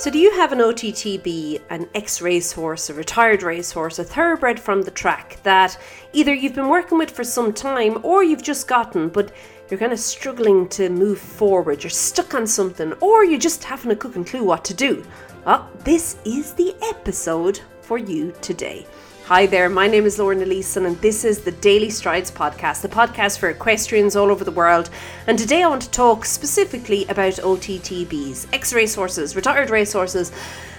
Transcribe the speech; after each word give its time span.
So, 0.00 0.10
do 0.10 0.18
you 0.18 0.30
have 0.30 0.50
an 0.50 0.60
OTTB, 0.60 1.60
an 1.68 1.86
ex 1.94 2.22
racehorse, 2.22 2.88
a 2.88 2.94
retired 2.94 3.42
racehorse, 3.42 3.98
a 3.98 4.04
thoroughbred 4.04 4.58
from 4.58 4.80
the 4.80 4.90
track 4.90 5.36
that 5.42 5.78
either 6.14 6.32
you've 6.32 6.54
been 6.54 6.70
working 6.70 6.96
with 6.96 7.10
for 7.10 7.22
some 7.22 7.52
time 7.52 7.98
or 8.02 8.24
you've 8.24 8.42
just 8.42 8.66
gotten, 8.66 9.10
but 9.10 9.30
you're 9.68 9.78
kind 9.78 9.92
of 9.92 10.00
struggling 10.00 10.66
to 10.70 10.88
move 10.88 11.18
forward, 11.18 11.82
you're 11.84 11.90
stuck 11.90 12.32
on 12.32 12.46
something, 12.46 12.94
or 12.94 13.26
you 13.26 13.36
just 13.36 13.62
haven't 13.62 13.90
a 13.90 13.94
cooking 13.94 14.24
clue 14.24 14.42
what 14.42 14.64
to 14.64 14.72
do? 14.72 15.04
Well, 15.44 15.68
this 15.84 16.16
is 16.24 16.54
the 16.54 16.74
episode 16.82 17.60
for 17.82 17.98
you 17.98 18.32
today. 18.40 18.86
Hi 19.30 19.46
there, 19.46 19.68
my 19.68 19.86
name 19.86 20.06
is 20.06 20.18
Lauren 20.18 20.40
Elison, 20.40 20.86
and 20.86 21.00
this 21.00 21.24
is 21.24 21.42
the 21.42 21.52
Daily 21.52 21.88
Strides 21.88 22.32
podcast, 22.32 22.82
the 22.82 22.88
podcast 22.88 23.38
for 23.38 23.48
equestrians 23.48 24.16
all 24.16 24.28
over 24.28 24.42
the 24.42 24.50
world. 24.50 24.90
And 25.28 25.38
today 25.38 25.62
I 25.62 25.68
want 25.68 25.82
to 25.82 25.90
talk 25.92 26.24
specifically 26.24 27.04
about 27.04 27.34
OTTBs, 27.34 28.48
ex 28.52 28.72
racehorses, 28.72 29.36
retired 29.36 29.70
racehorses, 29.70 30.32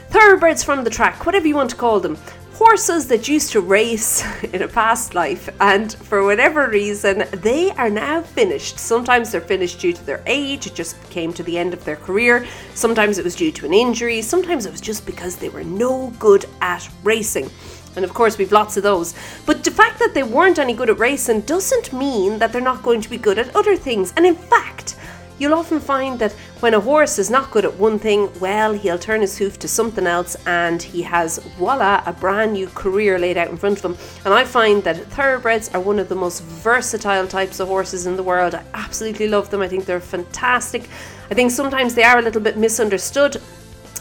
thoroughbreds 0.10 0.66
from 0.66 0.84
the 0.84 0.90
track, 0.90 1.26
whatever 1.26 1.48
you 1.48 1.56
want 1.56 1.70
to 1.70 1.78
call 1.78 2.02
them. 2.02 2.18
Horses 2.64 3.08
that 3.08 3.28
used 3.28 3.54
to 3.54 3.60
race 3.60 4.24
in 4.54 4.62
a 4.62 4.68
past 4.68 5.16
life, 5.16 5.50
and 5.60 5.92
for 5.92 6.24
whatever 6.24 6.70
reason, 6.70 7.24
they 7.34 7.72
are 7.72 7.90
now 7.90 8.22
finished. 8.22 8.78
Sometimes 8.78 9.32
they're 9.32 9.42
finished 9.42 9.80
due 9.80 9.94
to 9.94 10.06
their 10.06 10.22
age, 10.28 10.68
it 10.68 10.76
just 10.76 10.96
came 11.10 11.34
to 11.34 11.42
the 11.42 11.58
end 11.58 11.74
of 11.74 11.84
their 11.86 11.96
career. 11.96 12.46
Sometimes 12.76 13.18
it 13.18 13.24
was 13.24 13.36
due 13.36 13.52
to 13.52 13.66
an 13.66 13.74
injury, 13.74 14.22
sometimes 14.22 14.68
it 14.68 14.72
was 14.72 14.80
just 14.80 15.08
because 15.08 15.38
they 15.38 15.50
were 15.50 15.64
no 15.64 16.14
good 16.20 16.46
at 16.62 16.88
racing. 17.04 17.50
And 17.96 18.06
of 18.06 18.14
course, 18.14 18.38
we've 18.38 18.52
lots 18.52 18.78
of 18.78 18.84
those. 18.84 19.16
But 19.48 19.64
the 19.64 19.72
fact 19.72 19.98
that 19.98 20.14
they 20.14 20.22
weren't 20.22 20.60
any 20.60 20.76
good 20.76 20.92
at 20.92 21.00
racing 21.00 21.42
doesn't 21.42 21.92
mean 21.92 22.38
that 22.38 22.54
they're 22.54 22.62
not 22.62 22.84
going 22.84 23.02
to 23.02 23.10
be 23.10 23.18
good 23.18 23.40
at 23.40 23.56
other 23.56 23.76
things. 23.76 24.14
And 24.16 24.24
in 24.24 24.36
fact, 24.36 24.98
you'll 25.40 25.56
often 25.56 25.80
find 25.80 26.20
that 26.20 26.36
when 26.62 26.76
a 26.76 26.80
horse 26.80 27.18
is 27.18 27.32
not 27.32 27.50
good 27.50 27.66
at 27.66 27.74
one 27.74 27.98
thing, 27.98 28.30
well, 28.40 28.74
he'll 28.74 29.00
turn 29.00 29.22
his 29.22 29.36
hoof 29.40 29.58
to 29.58 29.68
something 29.68 30.06
else 30.06 30.36
and 30.46 30.80
he 30.80 31.02
has, 31.02 31.40
voila, 31.58 32.04
a 32.06 32.14
brand 32.14 32.54
new 32.54 32.68
career 32.68 33.18
laid 33.18 33.36
out 33.36 33.50
in 33.50 33.58
front 33.58 33.80
of 33.80 33.86
him. 33.86 33.98
And 34.26 34.34
I 34.34 34.44
find 34.44 34.84
that 34.84 34.98
thoroughbreds 35.08 35.70
are 35.74 35.82
one 35.82 35.98
of 35.98 36.08
the 36.08 36.16
most 36.16 36.44
versatile 36.44 37.28
types 37.28 37.60
of 37.60 37.68
horses 37.68 38.06
in 38.06 38.16
the 38.16 38.22
world. 38.22 38.54
I 38.54 38.64
absolutely 38.76 39.28
love 39.28 39.50
them. 39.50 39.62
I 39.62 39.68
think 39.68 39.86
they're 39.86 40.00
fantastic. 40.00 40.88
I 41.32 41.34
think 41.34 41.50
sometimes 41.50 41.96
they 41.96 42.04
are 42.04 42.20
a 42.20 42.22
little 42.22 42.42
bit 42.42 42.58
misunderstood 42.58 43.42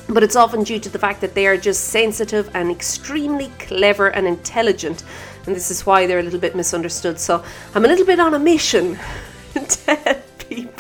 but 0.09 0.25
it's 0.25 0.35
often 0.35 0.65
due 0.65 0.81
to 0.81 0.89
the 0.89 0.99
fact 0.99 1.21
that 1.21 1.35
they 1.35 1.47
are 1.47 1.57
just 1.57 1.85
sensitive 1.85 2.51
and 2.55 2.69
extremely 2.69 3.49
clever 3.61 4.09
and 4.09 4.27
intelligent. 4.27 5.05
And 5.47 5.55
this 5.55 5.71
is 5.71 5.87
why 5.87 6.07
they're 6.07 6.19
a 6.19 6.23
little 6.23 6.41
bit 6.41 6.57
misunderstood. 6.57 7.21
So 7.21 7.45
I'm 7.77 7.85
a 7.85 7.89
little 7.89 8.05
bit 8.05 8.19
on 8.19 8.35
a 8.35 8.39
mission 8.39 8.99
to 9.55 10.23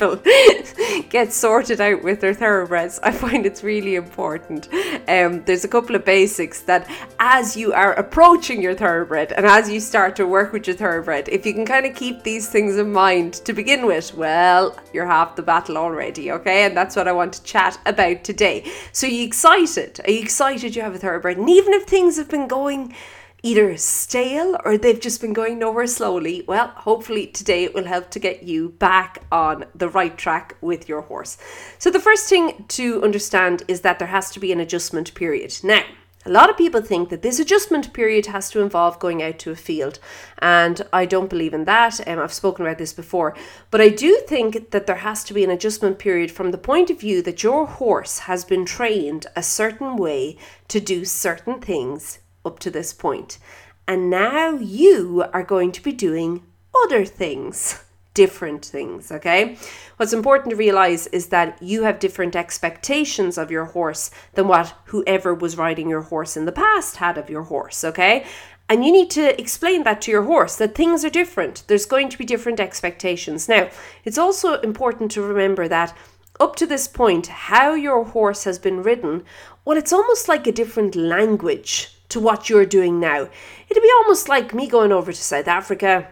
people 0.00 1.02
get 1.08 1.32
sorted 1.32 1.80
out 1.80 2.02
with 2.02 2.20
their 2.20 2.34
thoroughbreds. 2.34 2.98
I 3.02 3.10
find 3.10 3.44
it's 3.44 3.62
really 3.62 3.96
important. 3.96 4.68
Um, 5.08 5.44
there's 5.44 5.64
a 5.64 5.68
couple 5.68 5.94
of 5.94 6.04
basics 6.04 6.62
that 6.62 6.90
as 7.18 7.56
you 7.56 7.72
are 7.72 7.92
approaching 7.94 8.62
your 8.62 8.74
thoroughbred 8.74 9.32
and 9.32 9.46
as 9.46 9.70
you 9.70 9.80
start 9.80 10.16
to 10.16 10.26
work 10.26 10.52
with 10.52 10.66
your 10.66 10.76
thoroughbred, 10.76 11.28
if 11.28 11.44
you 11.44 11.52
can 11.52 11.66
kind 11.66 11.86
of 11.86 11.94
keep 11.94 12.22
these 12.22 12.48
things 12.48 12.76
in 12.76 12.92
mind 12.92 13.34
to 13.34 13.52
begin 13.52 13.86
with, 13.86 14.14
well, 14.14 14.78
you're 14.92 15.06
half 15.06 15.36
the 15.36 15.42
battle 15.42 15.76
already, 15.76 16.32
okay? 16.32 16.64
And 16.64 16.76
that's 16.76 16.96
what 16.96 17.08
I 17.08 17.12
want 17.12 17.34
to 17.34 17.42
chat 17.42 17.78
about 17.86 18.24
today. 18.24 18.70
So, 18.92 19.06
you 19.06 19.24
excited? 19.24 20.00
Are 20.04 20.10
you 20.10 20.20
excited 20.20 20.74
you 20.74 20.82
have 20.82 20.94
a 20.94 20.98
thoroughbred? 20.98 21.36
And 21.36 21.50
even 21.50 21.72
if 21.74 21.84
things 21.84 22.16
have 22.16 22.28
been 22.28 22.48
going 22.48 22.94
either 23.42 23.76
stale 23.76 24.58
or 24.64 24.76
they've 24.76 25.00
just 25.00 25.20
been 25.20 25.32
going 25.32 25.58
nowhere 25.58 25.86
slowly, 25.86 26.44
well, 26.46 26.68
hopefully 26.68 27.26
today 27.26 27.64
it 27.64 27.74
will 27.74 27.84
help 27.84 28.10
to 28.10 28.18
get 28.18 28.42
you 28.42 28.70
back 28.70 29.22
on 29.32 29.64
the 29.74 29.88
right 29.88 30.16
track 30.16 30.56
with 30.60 30.88
your 30.88 31.02
horse. 31.02 31.38
So, 31.78 31.90
the 31.90 32.00
first 32.00 32.28
thing 32.28 32.64
to 32.68 33.02
understand 33.02 33.62
is 33.68 33.80
that 33.82 33.98
there 33.98 34.08
has 34.08 34.30
to 34.32 34.40
be 34.40 34.52
an 34.52 34.60
adjustment 34.60 35.14
period. 35.14 35.58
Now, 35.62 35.82
a 36.26 36.30
lot 36.30 36.50
of 36.50 36.58
people 36.58 36.82
think 36.82 37.08
that 37.08 37.22
this 37.22 37.40
adjustment 37.40 37.94
period 37.94 38.26
has 38.26 38.50
to 38.50 38.60
involve 38.60 38.98
going 38.98 39.22
out 39.22 39.38
to 39.38 39.52
a 39.52 39.56
field, 39.56 39.98
and 40.38 40.82
I 40.92 41.06
don't 41.06 41.30
believe 41.30 41.54
in 41.54 41.64
that. 41.64 42.06
Um, 42.06 42.18
I've 42.18 42.32
spoken 42.32 42.66
about 42.66 42.76
this 42.76 42.92
before, 42.92 43.34
but 43.70 43.80
I 43.80 43.88
do 43.88 44.20
think 44.28 44.70
that 44.72 44.86
there 44.86 44.96
has 44.96 45.24
to 45.24 45.34
be 45.34 45.44
an 45.44 45.50
adjustment 45.50 45.98
period 45.98 46.30
from 46.30 46.50
the 46.50 46.58
point 46.58 46.90
of 46.90 47.00
view 47.00 47.22
that 47.22 47.42
your 47.42 47.66
horse 47.66 48.20
has 48.20 48.44
been 48.44 48.66
trained 48.66 49.28
a 49.34 49.42
certain 49.42 49.96
way 49.96 50.36
to 50.68 50.78
do 50.78 51.06
certain 51.06 51.58
things 51.58 52.18
up 52.44 52.58
to 52.60 52.70
this 52.70 52.92
point. 52.92 53.38
And 53.86 54.10
now 54.10 54.50
you 54.56 55.24
are 55.32 55.42
going 55.42 55.72
to 55.72 55.82
be 55.82 55.92
doing 55.92 56.44
other 56.84 57.04
things, 57.04 57.82
different 58.14 58.64
things, 58.64 59.10
okay? 59.10 59.56
What's 59.96 60.12
important 60.12 60.50
to 60.50 60.56
realize 60.56 61.06
is 61.08 61.28
that 61.28 61.60
you 61.62 61.82
have 61.82 61.98
different 61.98 62.36
expectations 62.36 63.36
of 63.36 63.50
your 63.50 63.66
horse 63.66 64.10
than 64.34 64.48
what 64.48 64.74
whoever 64.86 65.34
was 65.34 65.56
riding 65.56 65.88
your 65.88 66.02
horse 66.02 66.36
in 66.36 66.44
the 66.44 66.52
past 66.52 66.96
had 66.96 67.18
of 67.18 67.30
your 67.30 67.44
horse, 67.44 67.82
okay? 67.84 68.24
And 68.68 68.84
you 68.84 68.92
need 68.92 69.10
to 69.10 69.38
explain 69.40 69.82
that 69.82 70.00
to 70.02 70.12
your 70.12 70.22
horse 70.22 70.54
that 70.56 70.76
things 70.76 71.04
are 71.04 71.10
different. 71.10 71.64
There's 71.66 71.86
going 71.86 72.08
to 72.10 72.18
be 72.18 72.24
different 72.24 72.60
expectations. 72.60 73.48
Now, 73.48 73.68
it's 74.04 74.18
also 74.18 74.60
important 74.60 75.10
to 75.12 75.22
remember 75.22 75.66
that 75.66 75.96
up 76.38 76.54
to 76.56 76.66
this 76.66 76.86
point, 76.86 77.26
how 77.26 77.74
your 77.74 78.04
horse 78.04 78.44
has 78.44 78.58
been 78.58 78.82
ridden, 78.82 79.24
well, 79.64 79.76
it's 79.76 79.92
almost 79.92 80.28
like 80.28 80.46
a 80.46 80.52
different 80.52 80.94
language 80.94 81.96
to 82.10 82.20
what 82.20 82.48
you're 82.48 82.66
doing 82.66 83.00
now. 83.00 83.28
It'd 83.68 83.82
be 83.82 83.92
almost 84.02 84.28
like 84.28 84.54
me 84.54 84.68
going 84.68 84.92
over 84.92 85.12
to 85.12 85.22
South 85.22 85.48
Africa 85.48 86.08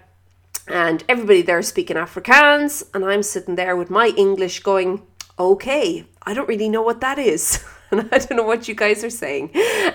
and 0.66 1.04
everybody 1.08 1.42
there 1.42 1.62
speaking 1.62 1.96
Afrikaans, 1.96 2.82
and 2.92 3.04
I'm 3.04 3.22
sitting 3.22 3.56
there 3.56 3.76
with 3.76 3.90
my 3.90 4.08
English 4.16 4.60
going, 4.60 5.02
okay, 5.38 6.06
I 6.22 6.34
don't 6.34 6.48
really 6.48 6.68
know 6.68 6.82
what 6.82 7.00
that 7.00 7.18
is. 7.18 7.64
and 7.90 8.08
I 8.12 8.18
don't 8.18 8.36
know 8.36 8.44
what 8.44 8.68
you 8.68 8.74
guys 8.74 9.02
are 9.02 9.10
saying. 9.10 9.50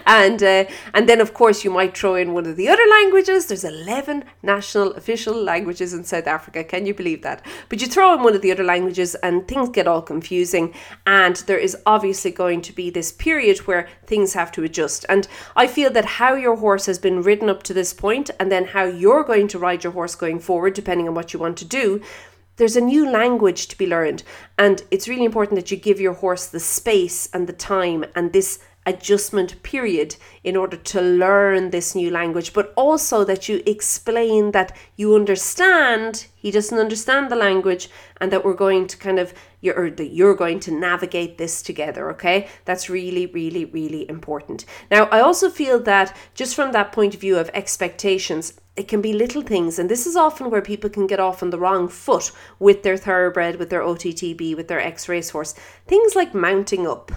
And 0.06 0.42
uh, 0.42 0.66
and 0.94 1.08
then 1.08 1.22
of 1.22 1.34
course 1.34 1.64
you 1.64 1.72
might 1.72 1.96
throw 1.96 2.16
in 2.16 2.34
one 2.34 2.46
of 2.46 2.56
the 2.56 2.68
other 2.68 2.86
languages. 2.90 3.46
There's 3.46 3.64
11 3.64 4.24
national 4.42 4.94
official 4.94 5.36
languages 5.36 5.94
in 5.94 6.04
South 6.04 6.28
Africa. 6.28 6.64
Can 6.64 6.86
you 6.86 6.94
believe 6.94 7.22
that? 7.22 7.46
But 7.70 7.82
you 7.82 7.88
throw 7.88 8.14
in 8.16 8.24
one 8.24 8.36
of 8.36 8.42
the 8.42 8.52
other 8.52 8.64
languages 8.64 9.16
and 9.16 9.48
things 9.48 9.70
get 9.70 9.88
all 9.88 10.02
confusing 10.02 10.74
and 11.06 11.36
there 11.48 11.58
is 11.58 11.78
obviously 11.86 12.32
going 12.32 12.62
to 12.62 12.74
be 12.74 12.90
this 12.90 13.12
period 13.12 13.60
where 13.60 13.88
things 14.06 14.34
have 14.34 14.52
to 14.54 14.64
adjust. 14.64 15.06
And 15.08 15.28
I 15.56 15.68
feel 15.68 15.92
that 15.92 16.06
how 16.06 16.34
your 16.34 16.56
horse 16.56 16.86
has 16.88 17.00
been 17.00 17.22
ridden 17.22 17.50
up 17.50 17.64
to 17.64 17.74
this 17.74 17.94
point 17.94 18.32
and 18.40 18.52
then 18.52 18.66
how 18.66 18.86
you're 18.86 19.24
going 19.24 19.48
to 19.50 19.60
ride 19.60 19.84
your 19.84 19.94
horse 19.94 20.16
going 20.16 20.40
forward 20.40 20.74
depending 20.74 21.08
on 21.08 21.16
what 21.16 21.34
you 21.34 21.40
want 21.40 21.58
to 21.58 21.66
do 21.66 22.02
there's 22.58 22.76
a 22.76 22.82
new 22.82 23.10
language 23.10 23.68
to 23.68 23.78
be 23.78 23.88
learned 23.88 24.24
and 24.58 24.84
it's 24.92 25.08
really 25.08 25.26
important 25.26 25.60
that 25.60 25.72
you 25.72 25.78
give 25.78 26.00
your 26.00 26.14
horse 26.14 26.48
the 26.48 26.60
space 26.60 27.30
and 27.34 27.48
the 27.48 27.54
time 27.54 28.06
and 28.16 28.34
this 28.34 28.60
adjustment 28.86 29.62
period 29.64 30.16
in 30.44 30.56
order 30.56 30.78
to 30.78 31.02
learn 31.02 31.70
this 31.70 31.96
new 31.96 32.10
language, 32.10 32.54
but 32.54 32.74
also 32.76 33.24
that 33.24 33.48
you 33.48 33.64
explain 33.66 34.52
that 34.52 34.76
you 34.98 35.16
understand 35.16 36.28
he 36.36 36.52
doesn't 36.52 36.78
understand 36.78 37.32
the 37.32 37.36
language 37.36 37.90
and 38.20 38.32
that 38.32 38.44
we're 38.44 38.54
going 38.54 38.88
to 38.88 38.98
kind 38.98 39.20
of 39.20 39.34
you're 39.62 39.90
that 39.90 40.12
you're 40.14 40.36
going 40.36 40.60
to 40.60 40.72
navigate 40.72 41.38
this 41.38 41.62
together 41.62 42.12
okay? 42.12 42.48
That's 42.66 42.90
really 42.90 43.28
really 43.28 43.66
really 43.66 44.10
important. 44.10 44.66
Now 44.92 45.06
i 45.06 45.20
also 45.20 45.50
feel 45.50 45.80
that 45.84 46.16
just 46.34 46.56
from 46.56 46.72
that 46.74 46.92
point 46.92 47.14
of 47.14 47.22
view 47.22 47.38
of 47.38 47.50
expectations 47.54 48.54
it 48.76 48.88
can 48.88 49.02
be 49.02 49.14
little 49.14 49.42
things 49.42 49.78
and 49.78 49.90
this 49.90 50.08
is 50.08 50.16
often 50.16 50.50
where 50.50 50.62
people 50.62 50.90
can 50.90 51.08
get 51.08 51.20
off 51.20 51.44
on 51.44 51.50
the 51.52 51.60
wrong 51.60 51.88
foot 51.88 52.32
with 52.60 52.84
their 52.84 52.98
thoroughbred 52.98 53.58
with 53.58 53.70
their 53.70 53.82
ottb 53.82 54.56
with 54.56 54.68
their 54.68 54.80
ex 54.80 55.08
racehorse 55.08 55.54
things 55.88 56.16
like 56.16 56.34
mounting 56.34 56.88
up 56.88 57.12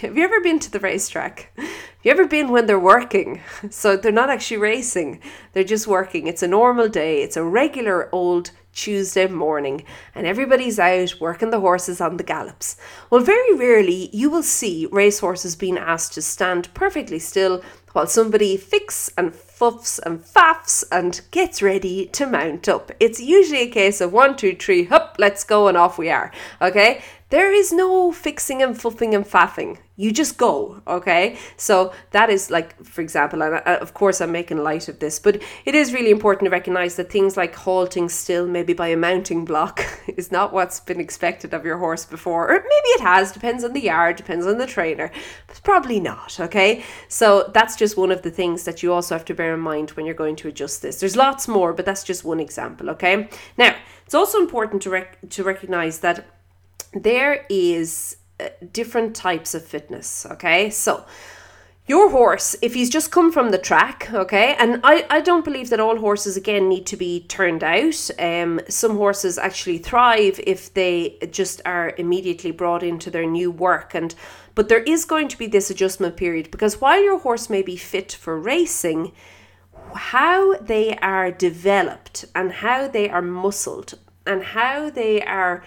have 0.00 0.16
you 0.16 0.24
ever 0.24 0.40
been 0.40 0.58
to 0.60 0.70
the 0.70 0.80
racetrack? 0.80 1.50
Have 1.56 1.66
you 2.02 2.10
ever 2.10 2.26
been 2.26 2.48
when 2.48 2.66
they're 2.66 2.78
working? 2.78 3.40
So 3.70 3.96
they're 3.96 4.12
not 4.12 4.30
actually 4.30 4.58
racing, 4.58 5.20
they're 5.52 5.64
just 5.64 5.86
working. 5.86 6.26
It's 6.26 6.42
a 6.42 6.48
normal 6.48 6.88
day, 6.88 7.22
it's 7.22 7.36
a 7.36 7.44
regular 7.44 8.08
old 8.12 8.50
Tuesday 8.74 9.26
morning, 9.26 9.84
and 10.14 10.26
everybody's 10.26 10.78
out 10.78 11.14
working 11.20 11.50
the 11.50 11.60
horses 11.60 12.00
on 12.00 12.16
the 12.16 12.24
gallops. 12.24 12.76
Well, 13.08 13.22
very 13.22 13.54
rarely 13.54 14.10
you 14.12 14.28
will 14.28 14.42
see 14.42 14.88
racehorses 14.90 15.56
being 15.56 15.78
asked 15.78 16.14
to 16.14 16.22
stand 16.22 16.72
perfectly 16.74 17.18
still 17.18 17.62
while 17.92 18.06
somebody 18.08 18.56
fix 18.56 19.08
and 19.16 19.32
fuffs 19.32 20.00
and 20.04 20.20
faffs 20.20 20.82
and 20.90 21.20
gets 21.30 21.62
ready 21.62 22.06
to 22.06 22.26
mount 22.26 22.68
up. 22.68 22.90
It's 22.98 23.20
usually 23.20 23.62
a 23.62 23.70
case 23.70 24.00
of 24.00 24.12
one, 24.12 24.36
two, 24.36 24.56
three, 24.56 24.84
hop, 24.84 25.16
let's 25.18 25.44
go, 25.44 25.68
and 25.68 25.76
off 25.76 25.96
we 25.96 26.10
are. 26.10 26.32
Okay? 26.60 27.02
There 27.30 27.52
is 27.52 27.72
no 27.72 28.12
fixing 28.12 28.62
and 28.62 28.76
fuffing 28.76 29.14
and 29.14 29.24
faffing. 29.24 29.78
You 29.96 30.12
just 30.12 30.36
go, 30.36 30.82
okay? 30.86 31.38
So 31.56 31.92
that 32.10 32.28
is 32.28 32.50
like, 32.50 32.84
for 32.84 33.00
example, 33.00 33.42
and 33.42 33.54
uh, 33.54 33.78
of 33.80 33.94
course 33.94 34.20
I'm 34.20 34.32
making 34.32 34.62
light 34.62 34.88
of 34.88 34.98
this, 34.98 35.18
but 35.18 35.40
it 35.64 35.74
is 35.74 35.94
really 35.94 36.10
important 36.10 36.46
to 36.46 36.50
recognize 36.50 36.96
that 36.96 37.10
things 37.10 37.36
like 37.36 37.54
halting 37.54 38.08
still, 38.08 38.46
maybe 38.46 38.72
by 38.72 38.88
a 38.88 38.96
mounting 38.96 39.44
block, 39.44 39.84
is 40.16 40.30
not 40.30 40.52
what's 40.52 40.80
been 40.80 41.00
expected 41.00 41.54
of 41.54 41.64
your 41.64 41.78
horse 41.78 42.04
before. 42.04 42.48
Or 42.48 42.58
maybe 42.58 42.88
it 42.88 43.00
has, 43.00 43.32
depends 43.32 43.64
on 43.64 43.72
the 43.72 43.82
yard, 43.82 44.16
depends 44.16 44.46
on 44.46 44.58
the 44.58 44.66
trainer, 44.66 45.10
but 45.46 45.60
probably 45.62 46.00
not, 46.00 46.38
okay? 46.38 46.84
So 47.08 47.50
that's 47.54 47.76
just 47.76 47.96
one 47.96 48.10
of 48.10 48.22
the 48.22 48.30
things 48.30 48.64
that 48.64 48.82
you 48.82 48.92
also 48.92 49.14
have 49.14 49.24
to 49.26 49.34
bear 49.34 49.54
in 49.54 49.60
mind 49.60 49.90
when 49.90 50.04
you're 50.04 50.14
going 50.14 50.36
to 50.36 50.48
adjust 50.48 50.82
this. 50.82 51.00
There's 51.00 51.16
lots 51.16 51.48
more, 51.48 51.72
but 51.72 51.86
that's 51.86 52.04
just 52.04 52.24
one 52.24 52.40
example, 52.40 52.90
okay? 52.90 53.28
Now, 53.56 53.76
it's 54.04 54.14
also 54.14 54.38
important 54.38 54.82
to, 54.82 54.90
rec- 54.90 55.30
to 55.30 55.42
recognize 55.42 56.00
that 56.00 56.26
there 56.94 57.46
is 57.48 58.16
uh, 58.40 58.48
different 58.72 59.14
types 59.14 59.54
of 59.54 59.64
fitness. 59.64 60.26
Okay, 60.30 60.70
so 60.70 61.04
your 61.86 62.10
horse, 62.10 62.56
if 62.62 62.72
he's 62.72 62.88
just 62.88 63.10
come 63.10 63.30
from 63.30 63.50
the 63.50 63.58
track, 63.58 64.08
okay, 64.12 64.56
and 64.58 64.80
I, 64.82 65.04
I 65.10 65.20
don't 65.20 65.44
believe 65.44 65.68
that 65.68 65.80
all 65.80 65.98
horses 65.98 66.34
again 66.34 66.66
need 66.66 66.86
to 66.86 66.96
be 66.96 67.26
turned 67.28 67.62
out. 67.62 68.10
Um, 68.18 68.60
some 68.70 68.96
horses 68.96 69.36
actually 69.36 69.78
thrive 69.78 70.40
if 70.46 70.72
they 70.72 71.18
just 71.30 71.60
are 71.66 71.92
immediately 71.98 72.52
brought 72.52 72.82
into 72.82 73.10
their 73.10 73.26
new 73.26 73.50
work, 73.50 73.94
and 73.94 74.14
but 74.54 74.68
there 74.68 74.82
is 74.82 75.04
going 75.04 75.28
to 75.28 75.36
be 75.36 75.46
this 75.46 75.68
adjustment 75.68 76.16
period 76.16 76.50
because 76.50 76.80
while 76.80 77.02
your 77.02 77.18
horse 77.18 77.50
may 77.50 77.60
be 77.60 77.76
fit 77.76 78.12
for 78.12 78.38
racing, 78.38 79.12
how 79.94 80.54
they 80.54 80.96
are 80.98 81.30
developed 81.30 82.24
and 82.34 82.50
how 82.52 82.88
they 82.88 83.10
are 83.10 83.22
muscled 83.22 83.98
and 84.26 84.42
how 84.42 84.90
they 84.90 85.20
are 85.22 85.62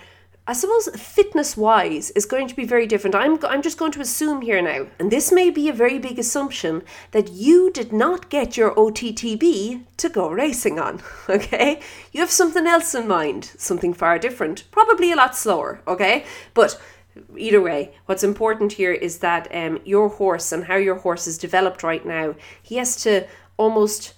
I 0.49 0.53
suppose 0.53 0.87
fitness 0.95 1.57
wise 1.57 2.09
is 2.11 2.25
going 2.25 2.47
to 2.47 2.55
be 2.55 2.63
very 2.63 2.87
different. 2.87 3.15
I'm, 3.15 3.43
I'm 3.45 3.61
just 3.61 3.77
going 3.77 3.91
to 3.91 3.99
assume 3.99 4.41
here 4.41 4.61
now, 4.61 4.87
and 4.97 5.11
this 5.11 5.29
may 5.29 5.49
be 5.49 5.67
a 5.67 5.73
very 5.73 5.99
big 5.99 6.17
assumption, 6.17 6.83
that 7.11 7.33
you 7.33 7.69
did 7.69 7.91
not 7.91 8.29
get 8.29 8.55
your 8.55 8.73
OTTB 8.73 9.83
to 9.97 10.09
go 10.09 10.29
racing 10.29 10.79
on, 10.79 11.01
okay? 11.29 11.81
You 12.13 12.21
have 12.21 12.31
something 12.31 12.65
else 12.65 12.95
in 12.95 13.09
mind, 13.09 13.51
something 13.57 13.93
far 13.93 14.17
different, 14.17 14.63
probably 14.71 15.11
a 15.11 15.17
lot 15.17 15.35
slower, 15.35 15.81
okay? 15.85 16.25
But 16.53 16.81
either 17.35 17.61
way, 17.61 17.93
what's 18.05 18.23
important 18.23 18.73
here 18.73 18.93
is 18.93 19.19
that 19.19 19.53
um, 19.53 19.81
your 19.83 20.07
horse 20.07 20.53
and 20.53 20.63
how 20.63 20.77
your 20.77 20.95
horse 20.95 21.27
is 21.27 21.37
developed 21.37 21.83
right 21.83 22.05
now, 22.05 22.35
he 22.63 22.77
has 22.77 22.95
to 23.03 23.27
almost 23.57 24.13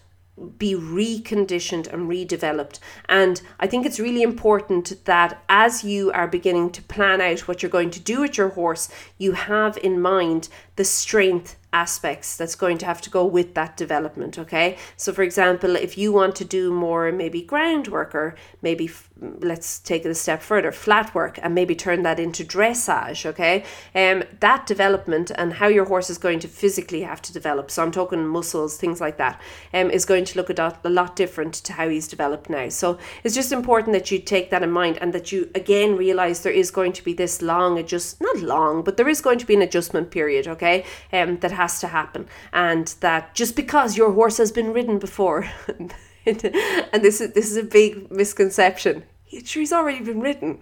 be 0.57 0.75
reconditioned 0.75 1.91
and 1.91 2.09
redeveloped. 2.09 2.79
And 3.07 3.41
I 3.59 3.67
think 3.67 3.85
it's 3.85 3.99
really 3.99 4.21
important 4.21 5.05
that 5.05 5.43
as 5.49 5.83
you 5.83 6.11
are 6.11 6.27
beginning 6.27 6.71
to 6.71 6.81
plan 6.83 7.21
out 7.21 7.47
what 7.47 7.61
you're 7.61 7.69
going 7.69 7.91
to 7.91 7.99
do 7.99 8.21
with 8.21 8.37
your 8.37 8.49
horse, 8.49 8.89
you 9.17 9.33
have 9.33 9.77
in 9.77 10.01
mind 10.01 10.49
the 10.75 10.85
strength 10.85 11.57
aspects 11.71 12.35
that's 12.35 12.55
going 12.55 12.77
to 12.79 12.85
have 12.85 12.99
to 13.01 13.09
go 13.09 13.25
with 13.25 13.53
that 13.53 13.77
development 13.77 14.39
okay? 14.39 14.77
So 14.97 15.13
for 15.13 15.23
example 15.23 15.75
if 15.75 15.97
you 15.97 16.11
want 16.11 16.35
to 16.37 16.45
do 16.45 16.73
more 16.73 17.11
maybe 17.11 17.41
groundwork 17.41 18.15
or 18.15 18.35
maybe 18.61 18.85
f- 18.85 19.09
let's 19.21 19.79
take 19.79 20.05
it 20.05 20.09
a 20.09 20.15
step 20.15 20.41
further 20.41 20.71
flat 20.71 21.13
work 21.13 21.37
and 21.43 21.53
maybe 21.53 21.75
turn 21.75 22.03
that 22.03 22.19
into 22.19 22.43
dressage 22.43 23.25
okay? 23.25 23.63
Um 23.93 24.23
that 24.39 24.65
development 24.65 25.31
and 25.35 25.53
how 25.53 25.67
your 25.67 25.85
horse 25.85 26.09
is 26.09 26.17
going 26.17 26.39
to 26.39 26.47
physically 26.47 27.01
have 27.01 27.21
to 27.21 27.33
develop 27.33 27.69
so 27.69 27.83
i'm 27.83 27.91
talking 27.91 28.25
muscles 28.25 28.77
things 28.77 28.99
like 28.99 29.17
that 29.17 29.39
um 29.73 29.91
is 29.91 30.05
going 30.05 30.25
to 30.25 30.37
look 30.37 30.49
a 30.49 30.53
lot, 30.53 30.79
a 30.83 30.89
lot 30.89 31.15
different 31.15 31.53
to 31.53 31.73
how 31.73 31.87
he's 31.87 32.07
developed 32.07 32.49
now. 32.49 32.69
So 32.69 32.97
it's 33.23 33.35
just 33.35 33.51
important 33.51 33.93
that 33.93 34.09
you 34.11 34.19
take 34.19 34.49
that 34.49 34.63
in 34.63 34.71
mind 34.71 34.97
and 35.01 35.13
that 35.13 35.31
you 35.31 35.49
again 35.53 35.95
realize 35.95 36.41
there 36.41 36.51
is 36.51 36.71
going 36.71 36.93
to 36.93 37.03
be 37.03 37.13
this 37.13 37.41
long 37.41 37.77
adjust 37.77 38.19
not 38.21 38.37
long 38.39 38.83
but 38.83 38.97
there 38.97 39.09
is 39.09 39.21
going 39.21 39.39
to 39.39 39.45
be 39.45 39.53
an 39.53 39.61
adjustment 39.61 40.09
period 40.09 40.47
okay? 40.47 40.83
Um 41.13 41.37
that 41.39 41.51
has 41.61 41.79
to 41.79 41.87
happen 41.87 42.27
and 42.53 42.87
that 43.01 43.35
just 43.35 43.55
because 43.55 43.97
your 43.97 44.11
horse 44.13 44.37
has 44.37 44.51
been 44.51 44.73
ridden 44.73 44.97
before 44.99 45.39
and 46.25 47.01
this 47.05 47.21
is 47.21 47.33
this 47.33 47.49
is 47.51 47.57
a 47.57 47.63
big 47.79 48.09
misconception 48.11 49.03
he's 49.25 49.73
already 49.73 50.03
been 50.03 50.21
ridden 50.21 50.61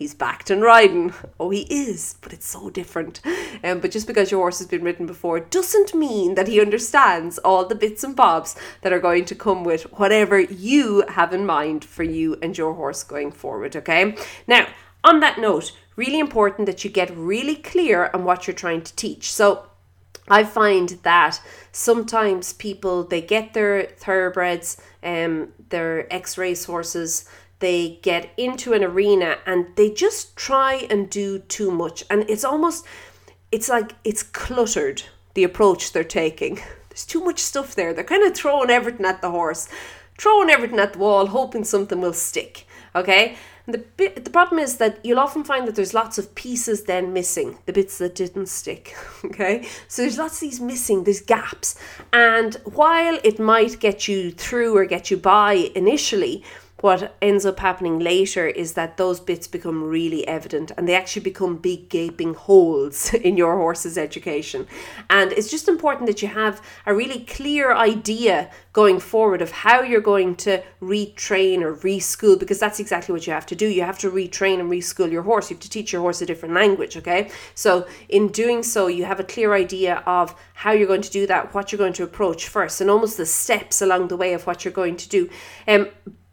he's 0.00 0.14
backed 0.14 0.48
and 0.48 0.62
riding. 0.62 1.12
Oh, 1.38 1.50
he 1.50 1.66
is, 1.68 2.16
but 2.22 2.32
it's 2.32 2.48
so 2.48 2.70
different. 2.70 3.20
Um, 3.62 3.80
but 3.80 3.90
just 3.90 4.06
because 4.06 4.30
your 4.30 4.40
horse 4.40 4.58
has 4.58 4.66
been 4.66 4.82
ridden 4.82 5.06
before 5.06 5.38
doesn't 5.40 5.94
mean 5.94 6.36
that 6.36 6.48
he 6.48 6.58
understands 6.58 7.36
all 7.38 7.66
the 7.66 7.74
bits 7.74 8.02
and 8.02 8.16
bobs 8.16 8.56
that 8.80 8.94
are 8.94 8.98
going 8.98 9.26
to 9.26 9.34
come 9.34 9.62
with 9.62 9.82
whatever 9.98 10.40
you 10.40 11.04
have 11.06 11.34
in 11.34 11.44
mind 11.44 11.84
for 11.84 12.02
you 12.02 12.38
and 12.40 12.56
your 12.56 12.72
horse 12.72 13.04
going 13.04 13.30
forward. 13.30 13.76
Okay. 13.76 14.16
Now, 14.46 14.68
on 15.04 15.20
that 15.20 15.38
note, 15.38 15.72
really 15.96 16.18
important 16.18 16.64
that 16.64 16.82
you 16.82 16.88
get 16.88 17.14
really 17.14 17.56
clear 17.56 18.10
on 18.14 18.24
what 18.24 18.46
you're 18.46 18.54
trying 18.54 18.82
to 18.82 18.96
teach. 18.96 19.30
So, 19.30 19.66
I 20.30 20.44
find 20.44 20.90
that 21.02 21.40
sometimes 21.72 22.52
people 22.52 23.04
they 23.04 23.20
get 23.20 23.52
their 23.52 23.82
thoroughbreds, 23.82 24.80
um, 25.02 25.52
their 25.70 26.12
X-race 26.12 26.64
horses, 26.64 27.28
they 27.58 27.98
get 28.02 28.30
into 28.36 28.72
an 28.72 28.82
arena 28.82 29.38
and 29.44 29.66
they 29.76 29.90
just 29.90 30.36
try 30.36 30.86
and 30.88 31.10
do 31.10 31.40
too 31.40 31.70
much, 31.70 32.04
and 32.08 32.28
it's 32.30 32.44
almost, 32.44 32.86
it's 33.52 33.68
like 33.68 33.92
it's 34.04 34.22
cluttered 34.22 35.02
the 35.34 35.44
approach 35.44 35.92
they're 35.92 36.04
taking. 36.04 36.60
There's 36.88 37.06
too 37.06 37.22
much 37.22 37.38
stuff 37.38 37.74
there. 37.74 37.92
They're 37.92 38.02
kind 38.02 38.24
of 38.24 38.34
throwing 38.34 38.70
everything 38.70 39.06
at 39.06 39.22
the 39.22 39.30
horse, 39.30 39.68
throwing 40.18 40.50
everything 40.50 40.78
at 40.80 40.94
the 40.94 40.98
wall, 40.98 41.26
hoping 41.26 41.64
something 41.64 42.00
will 42.00 42.12
stick. 42.12 42.66
Okay, 42.94 43.36
And 43.66 43.74
the 43.74 43.78
bit, 43.78 44.24
the 44.24 44.30
problem 44.30 44.58
is 44.58 44.78
that 44.78 44.98
you'll 45.04 45.20
often 45.20 45.44
find 45.44 45.68
that 45.68 45.76
there's 45.76 45.94
lots 45.94 46.18
of 46.18 46.34
pieces 46.34 46.84
then 46.84 47.12
missing, 47.12 47.58
the 47.66 47.72
bits 47.72 47.98
that 47.98 48.14
didn't 48.14 48.48
stick. 48.48 48.96
Okay, 49.24 49.66
so 49.86 50.02
there's 50.02 50.18
lots 50.18 50.34
of 50.34 50.40
these 50.40 50.60
missing, 50.60 51.04
there's 51.04 51.20
gaps, 51.20 51.76
and 52.12 52.54
while 52.64 53.18
it 53.22 53.38
might 53.38 53.78
get 53.78 54.08
you 54.08 54.32
through 54.32 54.76
or 54.76 54.84
get 54.86 55.10
you 55.10 55.16
by 55.16 55.70
initially, 55.74 56.42
what 56.80 57.14
ends 57.20 57.44
up 57.44 57.60
happening 57.60 57.98
later 57.98 58.46
is 58.46 58.72
that 58.72 58.96
those 58.96 59.20
bits 59.20 59.46
become 59.46 59.82
really 59.84 60.26
evident 60.26 60.72
and 60.76 60.88
they 60.88 60.94
actually 60.94 61.22
become 61.22 61.56
big 61.56 61.88
gaping 61.88 62.34
holes 62.34 63.12
in 63.14 63.36
your 63.36 63.56
horse's 63.56 63.98
education. 63.98 64.66
And 65.08 65.32
it's 65.32 65.50
just 65.50 65.68
important 65.68 66.06
that 66.06 66.22
you 66.22 66.28
have 66.28 66.62
a 66.86 66.94
really 66.94 67.20
clear 67.24 67.74
idea 67.74 68.50
going 68.72 69.00
forward 69.00 69.42
of 69.42 69.50
how 69.50 69.82
you're 69.82 70.00
going 70.00 70.36
to 70.36 70.62
retrain 70.80 71.60
or 71.62 71.74
reschool 71.74 72.38
because 72.38 72.58
that's 72.58 72.80
exactly 72.80 73.12
what 73.12 73.26
you 73.26 73.32
have 73.32 73.46
to 73.46 73.56
do. 73.56 73.66
You 73.66 73.82
have 73.82 73.98
to 73.98 74.10
retrain 74.10 74.60
and 74.60 74.70
reschool 74.70 75.10
your 75.10 75.22
horse. 75.22 75.50
You 75.50 75.56
have 75.56 75.62
to 75.62 75.70
teach 75.70 75.92
your 75.92 76.02
horse 76.02 76.22
a 76.22 76.26
different 76.26 76.54
language, 76.54 76.96
okay? 76.96 77.30
So 77.54 77.86
in 78.08 78.28
doing 78.28 78.62
so, 78.62 78.86
you 78.86 79.04
have 79.04 79.20
a 79.20 79.24
clear 79.24 79.54
idea 79.54 80.02
of 80.06 80.34
how 80.54 80.72
you're 80.72 80.86
going 80.86 81.02
to 81.02 81.10
do 81.10 81.26
that, 81.26 81.52
what 81.54 81.72
you're 81.72 81.78
going 81.78 81.92
to 81.94 82.04
approach 82.04 82.48
first, 82.48 82.80
and 82.80 82.88
almost 82.88 83.16
the 83.16 83.26
steps 83.26 83.82
along 83.82 84.08
the 84.08 84.16
way 84.16 84.32
of 84.32 84.46
what 84.46 84.64
you're 84.64 84.72
going 84.72 84.96
to 84.96 85.08
do. 85.08 85.28
Um, 85.66 85.88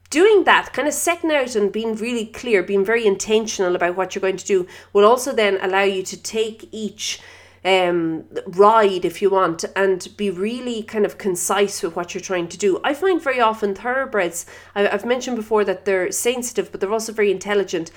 doing 0.09 0.43
that, 0.45 0.73
kind 0.73 0.87
of 0.87 0.93
setting 0.93 1.31
out 1.31 1.55
and 1.55 1.71
being 1.71 1.95
really 1.95 2.25
clear, 2.25 2.63
being 2.63 2.85
very 2.85 3.05
intentional 3.05 3.75
about 3.75 3.95
what 3.95 4.15
you're 4.15 4.21
going 4.21 4.37
to 4.37 4.45
do, 4.45 4.67
will 4.93 5.05
also 5.05 5.33
then 5.33 5.57
allow 5.61 5.83
you 5.83 6.03
to 6.03 6.21
take 6.21 6.69
each 6.71 7.19
um, 7.65 8.23
ride, 8.45 9.03
if 9.03 9.21
you 9.21 9.29
want, 9.29 9.65
and 9.75 10.07
be 10.15 10.29
really 10.29 10.83
kind 10.83 11.05
of 11.05 11.17
concise 11.17 11.83
with 11.83 11.95
what 11.95 12.13
you're 12.13 12.21
trying 12.21 12.47
to 12.47 12.57
do. 12.57 12.79
I 12.83 12.93
find 12.93 13.21
very 13.21 13.41
often 13.41 13.75
thoroughbreds, 13.75 14.45
I've 14.73 15.05
mentioned 15.05 15.35
before 15.35 15.65
that 15.65 15.83
they're 15.83 16.11
sensitive, 16.11 16.71
but 16.71 16.79
they're 16.79 16.93
also 16.93 17.11
very 17.11 17.31
intelligent 17.31 17.91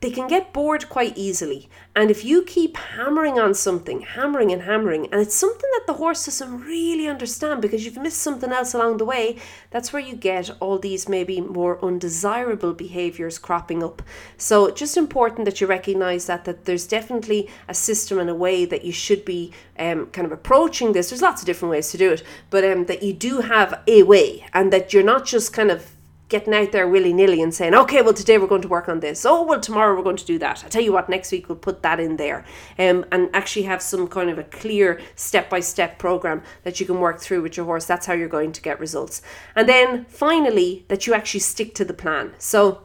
they 0.00 0.10
can 0.10 0.28
get 0.28 0.52
bored 0.52 0.88
quite 0.88 1.18
easily. 1.18 1.68
And 1.96 2.10
if 2.10 2.24
you 2.24 2.42
keep 2.42 2.76
hammering 2.76 3.40
on 3.40 3.54
something, 3.54 4.02
hammering 4.02 4.52
and 4.52 4.62
hammering, 4.62 5.06
and 5.06 5.20
it's 5.20 5.34
something 5.34 5.68
that 5.74 5.86
the 5.88 5.94
horse 5.94 6.26
doesn't 6.26 6.60
really 6.60 7.08
understand 7.08 7.60
because 7.60 7.84
you've 7.84 7.96
missed 7.96 8.22
something 8.22 8.52
else 8.52 8.74
along 8.74 8.98
the 8.98 9.04
way, 9.04 9.38
that's 9.70 9.92
where 9.92 10.00
you 10.02 10.14
get 10.14 10.50
all 10.60 10.78
these 10.78 11.08
maybe 11.08 11.40
more 11.40 11.84
undesirable 11.84 12.72
behaviors 12.72 13.38
cropping 13.38 13.82
up. 13.82 14.00
So 14.36 14.70
just 14.70 14.96
important 14.96 15.44
that 15.46 15.60
you 15.60 15.66
recognize 15.66 16.26
that 16.26 16.44
that 16.44 16.64
there's 16.64 16.86
definitely 16.86 17.50
a 17.66 17.74
system 17.74 18.20
and 18.20 18.30
a 18.30 18.34
way 18.34 18.64
that 18.64 18.84
you 18.84 18.92
should 18.92 19.24
be 19.24 19.52
um, 19.78 20.06
kind 20.06 20.26
of 20.26 20.32
approaching 20.32 20.92
this. 20.92 21.10
There's 21.10 21.22
lots 21.22 21.42
of 21.42 21.46
different 21.46 21.70
ways 21.72 21.90
to 21.90 21.98
do 21.98 22.12
it, 22.12 22.22
but 22.50 22.64
um, 22.64 22.86
that 22.86 23.02
you 23.02 23.12
do 23.12 23.40
have 23.40 23.82
a 23.88 24.04
way, 24.04 24.46
and 24.52 24.72
that 24.72 24.92
you're 24.92 25.02
not 25.02 25.26
just 25.26 25.52
kind 25.52 25.72
of 25.72 25.90
getting 26.28 26.54
out 26.54 26.72
there 26.72 26.86
willy 26.86 27.12
nilly 27.12 27.40
and 27.40 27.54
saying, 27.54 27.74
okay, 27.74 28.02
well, 28.02 28.12
today 28.12 28.36
we're 28.38 28.46
going 28.46 28.62
to 28.62 28.68
work 28.68 28.88
on 28.88 29.00
this. 29.00 29.24
Oh, 29.24 29.42
well, 29.42 29.60
tomorrow 29.60 29.96
we're 29.96 30.02
going 30.02 30.16
to 30.16 30.24
do 30.24 30.38
that. 30.38 30.62
I 30.64 30.68
tell 30.68 30.82
you 30.82 30.92
what, 30.92 31.08
next 31.08 31.32
week 31.32 31.48
we'll 31.48 31.56
put 31.56 31.82
that 31.82 31.98
in 32.00 32.16
there 32.16 32.44
um, 32.78 33.04
and 33.10 33.30
actually 33.32 33.62
have 33.62 33.80
some 33.80 34.08
kind 34.08 34.28
of 34.28 34.38
a 34.38 34.44
clear 34.44 35.00
step 35.16 35.48
by 35.48 35.60
step 35.60 35.98
program 35.98 36.42
that 36.64 36.80
you 36.80 36.86
can 36.86 37.00
work 37.00 37.20
through 37.20 37.42
with 37.42 37.56
your 37.56 37.66
horse. 37.66 37.86
That's 37.86 38.06
how 38.06 38.12
you're 38.12 38.28
going 38.28 38.52
to 38.52 38.60
get 38.60 38.78
results. 38.78 39.22
And 39.56 39.68
then 39.68 40.04
finally, 40.06 40.84
that 40.88 41.06
you 41.06 41.14
actually 41.14 41.40
stick 41.40 41.74
to 41.76 41.84
the 41.84 41.94
plan. 41.94 42.34
So, 42.38 42.82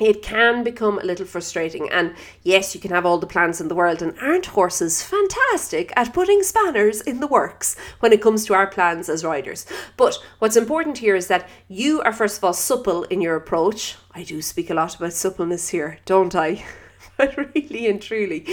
it 0.00 0.22
can 0.22 0.64
become 0.64 0.98
a 0.98 1.04
little 1.04 1.26
frustrating. 1.26 1.90
And 1.90 2.14
yes, 2.42 2.74
you 2.74 2.80
can 2.80 2.90
have 2.90 3.04
all 3.04 3.18
the 3.18 3.26
plans 3.26 3.60
in 3.60 3.68
the 3.68 3.74
world, 3.74 4.02
and 4.02 4.18
aren't 4.20 4.46
horses 4.46 5.02
fantastic 5.02 5.92
at 5.96 6.14
putting 6.14 6.42
spanners 6.42 7.00
in 7.00 7.20
the 7.20 7.26
works 7.26 7.76
when 8.00 8.12
it 8.12 8.22
comes 8.22 8.44
to 8.46 8.54
our 8.54 8.66
plans 8.66 9.08
as 9.08 9.24
riders? 9.24 9.66
But 9.96 10.18
what's 10.38 10.56
important 10.56 10.98
here 10.98 11.16
is 11.16 11.26
that 11.28 11.48
you 11.68 12.00
are, 12.02 12.12
first 12.12 12.38
of 12.38 12.44
all, 12.44 12.52
supple 12.52 13.04
in 13.04 13.20
your 13.20 13.36
approach. 13.36 13.96
I 14.12 14.24
do 14.24 14.42
speak 14.42 14.70
a 14.70 14.74
lot 14.74 14.96
about 14.96 15.12
suppleness 15.12 15.68
here, 15.68 15.98
don't 16.04 16.34
I? 16.34 16.64
but 17.16 17.36
really 17.36 17.88
and 17.88 18.00
truly, 18.00 18.44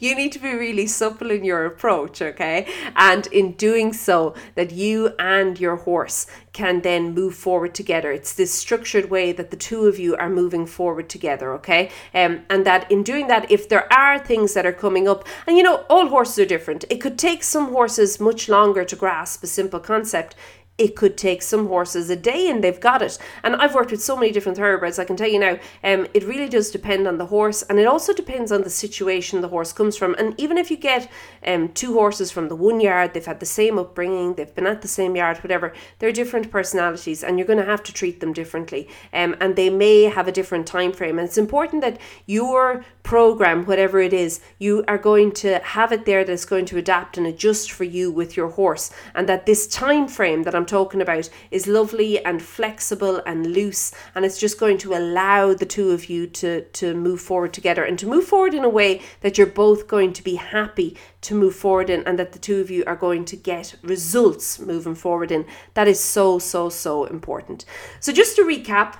you 0.00 0.14
need 0.14 0.32
to 0.32 0.38
be 0.38 0.52
really 0.52 0.86
supple 0.86 1.30
in 1.30 1.44
your 1.44 1.64
approach, 1.66 2.20
okay? 2.20 2.66
And 2.96 3.26
in 3.28 3.52
doing 3.52 3.92
so, 3.92 4.34
that 4.54 4.72
you 4.72 5.14
and 5.18 5.58
your 5.58 5.76
horse 5.76 6.26
can 6.52 6.82
then 6.82 7.14
move 7.14 7.34
forward 7.34 7.74
together. 7.74 8.12
It's 8.12 8.34
this 8.34 8.52
structured 8.52 9.10
way 9.10 9.32
that 9.32 9.50
the 9.50 9.56
two 9.56 9.86
of 9.86 9.98
you 9.98 10.16
are 10.16 10.30
moving 10.30 10.66
forward 10.66 11.08
together, 11.08 11.52
okay? 11.54 11.90
Um, 12.12 12.44
and 12.48 12.64
that 12.66 12.90
in 12.90 13.02
doing 13.02 13.26
that, 13.28 13.50
if 13.50 13.68
there 13.68 13.92
are 13.92 14.18
things 14.18 14.54
that 14.54 14.66
are 14.66 14.72
coming 14.72 15.08
up, 15.08 15.26
and 15.46 15.56
you 15.56 15.62
know, 15.62 15.84
all 15.88 16.08
horses 16.08 16.38
are 16.38 16.46
different, 16.46 16.84
it 16.90 17.00
could 17.00 17.18
take 17.18 17.42
some 17.42 17.68
horses 17.68 18.20
much 18.20 18.48
longer 18.48 18.84
to 18.84 18.96
grasp 18.96 19.42
a 19.42 19.46
simple 19.46 19.80
concept 19.80 20.34
it 20.76 20.96
could 20.96 21.16
take 21.16 21.40
some 21.40 21.68
horses 21.68 22.10
a 22.10 22.16
day 22.16 22.48
and 22.50 22.62
they've 22.62 22.80
got 22.80 23.00
it. 23.00 23.16
And 23.44 23.54
I've 23.56 23.74
worked 23.74 23.92
with 23.92 24.02
so 24.02 24.16
many 24.16 24.32
different 24.32 24.58
thoroughbreds, 24.58 24.98
I 24.98 25.04
can 25.04 25.16
tell 25.16 25.28
you 25.28 25.38
now, 25.38 25.58
um, 25.84 26.08
it 26.14 26.24
really 26.24 26.48
does 26.48 26.70
depend 26.70 27.06
on 27.06 27.18
the 27.18 27.26
horse 27.26 27.62
and 27.62 27.78
it 27.78 27.86
also 27.86 28.12
depends 28.12 28.50
on 28.50 28.62
the 28.62 28.70
situation 28.70 29.40
the 29.40 29.48
horse 29.48 29.72
comes 29.72 29.96
from. 29.96 30.14
And 30.18 30.38
even 30.38 30.58
if 30.58 30.70
you 30.70 30.76
get 30.76 31.10
um, 31.46 31.68
two 31.68 31.94
horses 31.94 32.32
from 32.32 32.48
the 32.48 32.56
one 32.56 32.80
yard, 32.80 33.14
they've 33.14 33.24
had 33.24 33.40
the 33.40 33.46
same 33.46 33.78
upbringing, 33.78 34.34
they've 34.34 34.54
been 34.54 34.66
at 34.66 34.82
the 34.82 34.88
same 34.88 35.14
yard, 35.14 35.38
whatever, 35.38 35.72
they're 36.00 36.12
different 36.12 36.50
personalities 36.50 37.22
and 37.22 37.38
you're 37.38 37.46
going 37.46 37.58
to 37.58 37.64
have 37.64 37.82
to 37.84 37.92
treat 37.92 38.18
them 38.18 38.32
differently. 38.32 38.88
Um, 39.12 39.36
and 39.40 39.54
they 39.54 39.70
may 39.70 40.02
have 40.02 40.26
a 40.26 40.32
different 40.32 40.66
time 40.66 40.92
frame. 40.92 41.18
And 41.18 41.28
it's 41.28 41.38
important 41.38 41.82
that 41.82 42.00
your 42.26 42.84
program, 43.04 43.64
whatever 43.66 44.00
it 44.00 44.12
is, 44.12 44.40
you 44.58 44.82
are 44.88 44.98
going 44.98 45.30
to 45.30 45.58
have 45.60 45.92
it 45.92 46.06
there 46.06 46.24
that's 46.24 46.44
going 46.44 46.64
to 46.64 46.78
adapt 46.78 47.16
and 47.16 47.26
adjust 47.26 47.70
for 47.70 47.84
you 47.84 48.10
with 48.10 48.36
your 48.36 48.48
horse. 48.48 48.90
And 49.14 49.28
that 49.28 49.46
this 49.46 49.68
time 49.68 50.08
frame 50.08 50.42
that 50.42 50.54
I'm 50.54 50.66
talking 50.66 51.00
about 51.00 51.30
is 51.50 51.68
lovely 51.68 52.24
and 52.24 52.42
flexible 52.42 53.22
and 53.26 53.46
loose 53.46 53.92
and 54.14 54.24
it's 54.24 54.38
just 54.38 54.58
going 54.58 54.78
to 54.78 54.94
allow 54.94 55.54
the 55.54 55.66
two 55.66 55.90
of 55.90 56.08
you 56.08 56.26
to 56.26 56.62
to 56.62 56.94
move 56.94 57.20
forward 57.20 57.52
together 57.52 57.84
and 57.84 57.98
to 57.98 58.06
move 58.06 58.24
forward 58.24 58.54
in 58.54 58.64
a 58.64 58.68
way 58.68 59.02
that 59.20 59.36
you're 59.36 59.46
both 59.46 59.86
going 59.86 60.12
to 60.14 60.24
be 60.24 60.36
happy 60.36 60.96
to 61.20 61.34
move 61.34 61.54
forward 61.54 61.90
in 61.90 62.02
and 62.04 62.18
that 62.18 62.32
the 62.32 62.38
two 62.38 62.60
of 62.60 62.70
you 62.70 62.82
are 62.86 62.96
going 62.96 63.24
to 63.24 63.36
get 63.36 63.74
results 63.82 64.58
moving 64.58 64.94
forward 64.94 65.30
in. 65.30 65.44
That 65.74 65.88
is 65.88 66.00
so 66.02 66.38
so 66.38 66.68
so 66.68 67.04
important. 67.04 67.64
So 68.00 68.12
just 68.12 68.36
to 68.36 68.42
recap 68.42 68.96